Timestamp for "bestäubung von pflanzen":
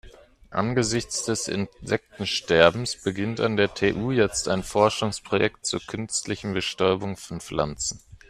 6.55-7.99